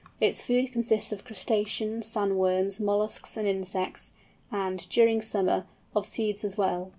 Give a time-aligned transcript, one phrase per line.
[0.19, 4.13] Its food consists of crustaceans, sand worms, molluscs, and insects;
[4.51, 6.89] and, during summer, of seeds as well.